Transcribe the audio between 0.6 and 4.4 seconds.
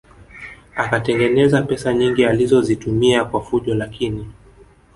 Akatengeneza pesa nyingi alizozitumia kwa fujo lakini